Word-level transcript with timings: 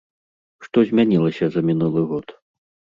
Што 0.67 0.77
змянілася 0.93 1.45
за 1.59 1.67
мінулы 1.69 2.01
год? 2.15 2.27